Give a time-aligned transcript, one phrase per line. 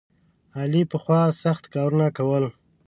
[0.59, 2.43] علي پخوا سخت کارونه کول.